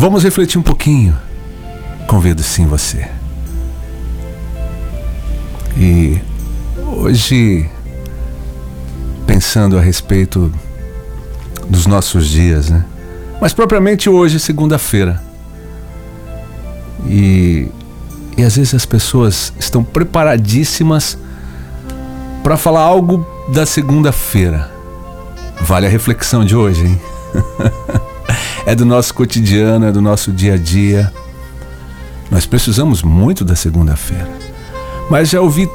[0.00, 1.14] Vamos refletir um pouquinho.
[2.06, 3.06] Convido sim você.
[5.76, 6.18] E
[6.96, 7.68] hoje,
[9.26, 10.50] pensando a respeito
[11.68, 12.82] dos nossos dias, né?
[13.42, 15.22] Mas propriamente hoje, segunda-feira.
[17.06, 17.68] E,
[18.38, 21.18] e às vezes as pessoas estão preparadíssimas
[22.42, 24.72] para falar algo da segunda-feira.
[25.60, 27.00] Vale a reflexão de hoje, hein?
[28.70, 31.12] é do nosso cotidiano, é do nosso dia a dia.
[32.30, 34.28] Nós precisamos muito da segunda-feira.
[35.10, 35.68] Mas já ouvi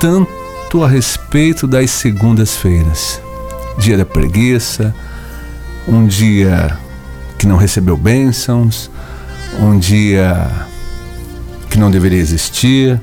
[0.00, 3.22] tanto a respeito das segundas-feiras.
[3.78, 4.92] Dia da preguiça,
[5.86, 6.76] um dia
[7.38, 8.90] que não recebeu bênçãos,
[9.60, 10.50] um dia
[11.70, 13.00] que não deveria existir,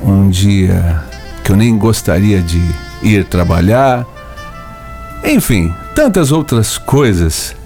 [0.00, 1.02] um dia
[1.42, 2.62] que eu nem gostaria de
[3.02, 4.06] ir trabalhar.
[5.24, 7.57] Enfim, tantas outras coisas.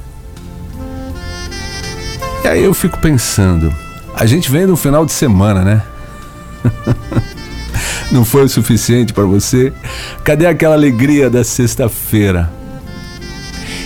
[2.44, 3.72] E aí eu fico pensando,
[4.14, 5.82] a gente vem um final de semana, né?
[8.10, 9.72] Não foi o suficiente para você?
[10.24, 12.52] Cadê aquela alegria da sexta-feira?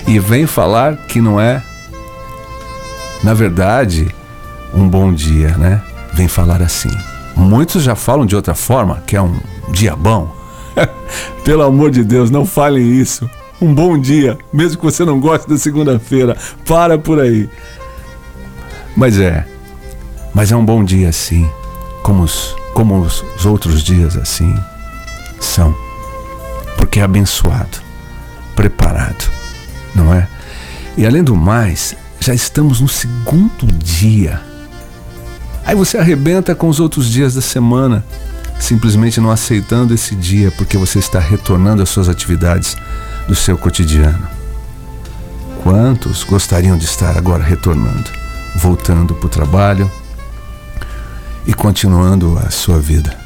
[0.07, 1.63] E vem falar que não é,
[3.23, 4.09] na verdade,
[4.73, 5.83] um bom dia, né?
[6.13, 6.91] Vem falar assim.
[7.37, 9.39] Muitos já falam de outra forma, que é um
[9.71, 10.35] dia bom.
[11.45, 13.29] Pelo amor de Deus, não falem isso.
[13.61, 16.37] Um bom dia, mesmo que você não goste da segunda-feira.
[16.67, 17.49] Para por aí.
[18.97, 19.47] Mas é.
[20.35, 21.49] Mas é um bom dia sim,
[22.03, 24.55] como os, como os outros dias assim
[25.41, 25.75] são.
[26.77, 27.79] Porque é abençoado,
[28.55, 29.31] preparado,
[29.95, 30.27] não é?
[30.97, 34.41] E além do mais, já estamos no segundo dia.
[35.65, 38.05] Aí você arrebenta com os outros dias da semana,
[38.59, 42.77] simplesmente não aceitando esse dia porque você está retornando às suas atividades
[43.29, 44.27] do seu cotidiano.
[45.63, 48.11] Quantos gostariam de estar agora retornando,
[48.57, 49.91] voltando para o trabalho
[51.47, 53.17] e continuando a sua vida,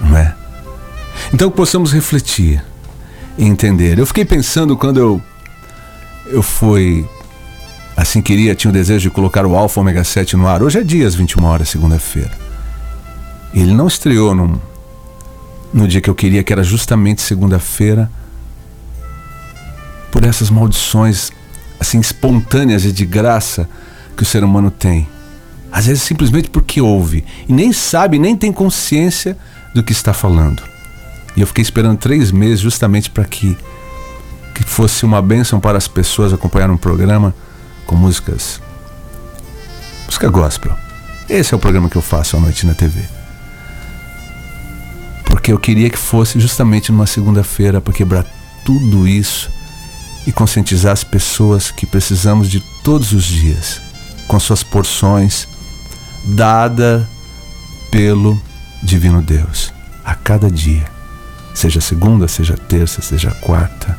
[0.00, 0.34] não é?
[1.32, 2.62] Então que possamos refletir
[3.38, 3.98] e entender.
[3.98, 5.22] Eu fiquei pensando quando eu
[6.26, 7.06] eu fui
[7.96, 10.62] assim queria, tinha o desejo de colocar o Alfa Ômega 7 no ar.
[10.62, 12.32] Hoje é dias 21 horas, segunda-feira.
[13.52, 14.58] Ele não estreou num,
[15.72, 18.10] no dia que eu queria, que era justamente segunda-feira
[20.10, 21.30] por essas maldições
[21.78, 23.68] assim espontâneas e de graça
[24.14, 25.08] que o ser humano tem.
[25.70, 29.36] Às vezes simplesmente porque ouve e nem sabe, nem tem consciência
[29.74, 30.62] do que está falando.
[31.36, 33.56] E eu fiquei esperando três meses justamente para que,
[34.54, 37.34] que fosse uma bênção para as pessoas acompanhar um programa
[37.86, 38.60] com músicas.
[40.06, 40.72] música gospel.
[41.28, 43.00] Esse é o programa que eu faço à noite na TV.
[45.24, 48.24] Porque eu queria que fosse justamente numa segunda-feira para quebrar
[48.64, 49.50] tudo isso
[50.26, 53.80] e conscientizar as pessoas que precisamos de todos os dias,
[54.26, 55.46] com suas porções,
[56.24, 57.08] dada
[57.90, 58.40] pelo
[58.82, 59.72] Divino Deus,
[60.04, 60.84] a cada dia,
[61.54, 63.98] seja segunda, seja terça, seja quarta,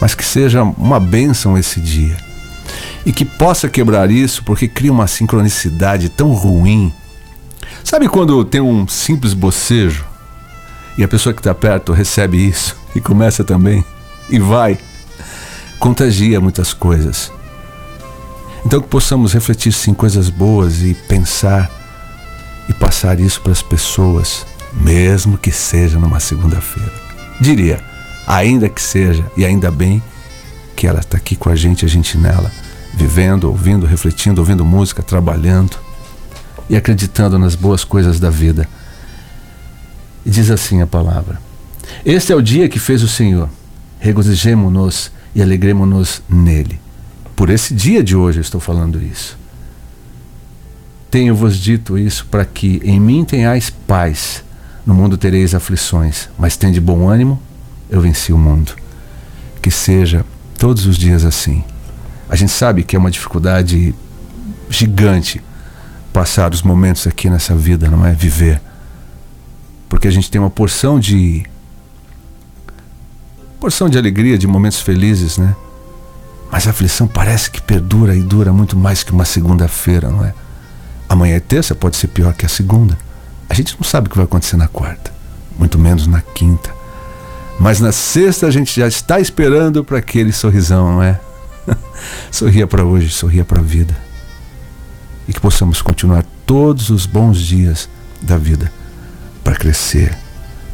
[0.00, 2.16] mas que seja uma bênção esse dia
[3.04, 6.92] e que possa quebrar isso, porque cria uma sincronicidade tão ruim.
[7.82, 10.04] Sabe quando tem um simples bocejo
[10.98, 13.84] e a pessoa que está perto recebe isso e começa também?
[14.30, 14.78] e vai,
[15.78, 17.32] contagia muitas coisas.
[18.64, 21.70] Então que possamos refletir sim coisas boas e pensar
[22.68, 26.92] e passar isso para as pessoas, mesmo que seja numa segunda-feira.
[27.40, 27.82] Diria,
[28.26, 30.02] ainda que seja, e ainda bem
[30.76, 32.50] que ela está aqui com a gente, a gente nela,
[32.94, 35.76] vivendo, ouvindo, refletindo, ouvindo música, trabalhando
[36.68, 38.68] e acreditando nas boas coisas da vida.
[40.24, 41.40] E diz assim a palavra:
[42.04, 43.48] Este é o dia que fez o Senhor
[44.00, 46.80] regozijemo-nos e alegremos-nos nele.
[47.40, 49.38] Por esse dia de hoje eu estou falando isso.
[51.10, 54.44] Tenho-vos dito isso para que em mim tenhais paz.
[54.84, 57.40] No mundo tereis aflições, mas tende bom ânimo,
[57.88, 58.74] eu venci o mundo.
[59.62, 60.22] Que seja
[60.58, 61.64] todos os dias assim.
[62.28, 63.94] A gente sabe que é uma dificuldade
[64.68, 65.42] gigante
[66.12, 68.12] passar os momentos aqui nessa vida, não é?
[68.12, 68.60] Viver.
[69.88, 71.46] Porque a gente tem uma porção de
[73.58, 75.56] porção de alegria, de momentos felizes, né?
[76.50, 80.34] Mas a aflição parece que perdura e dura muito mais que uma segunda-feira, não é?
[81.08, 82.98] Amanhã é terça, pode ser pior que a segunda.
[83.48, 85.12] A gente não sabe o que vai acontecer na quarta,
[85.58, 86.70] muito menos na quinta.
[87.58, 91.20] Mas na sexta a gente já está esperando para aquele sorrisão, não é?
[92.30, 93.96] sorria para hoje, sorria para a vida.
[95.28, 97.88] E que possamos continuar todos os bons dias
[98.22, 98.72] da vida
[99.44, 100.16] para crescer,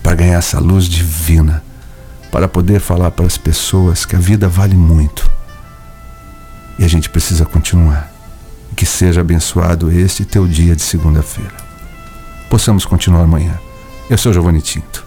[0.03, 1.63] para ganhar essa luz divina
[2.37, 5.31] para poder falar para as pessoas que a vida vale muito.
[6.79, 8.13] E a gente precisa continuar.
[8.77, 11.55] Que seja abençoado este teu dia de segunda-feira.
[12.51, 13.59] Possamos continuar amanhã.
[14.11, 15.06] Eu sou Giovanni Tinto.